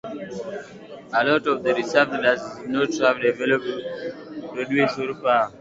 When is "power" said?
5.21-5.49